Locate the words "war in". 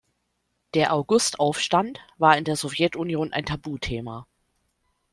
2.17-2.43